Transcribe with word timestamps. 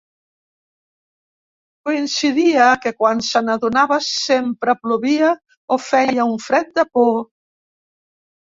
Coincidia 1.89 2.71
que 2.87 2.93
quan 3.03 3.21
se 3.29 3.43
n'adonava 3.49 3.99
sempre 4.07 4.77
plovia 4.87 5.31
o 5.77 5.81
feia 5.91 6.29
un 6.33 6.45
fred 6.49 6.75
de 6.81 6.89
por. 6.99 7.17